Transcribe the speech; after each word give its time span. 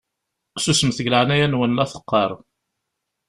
Susmet 0.63 0.97
deg 0.99 1.09
leɛnaya-nwen 1.11 1.75
la 1.77 1.85
teqqaṛ! 1.91 2.31